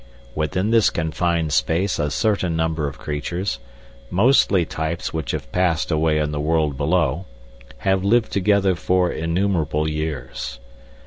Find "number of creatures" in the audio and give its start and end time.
2.55-3.59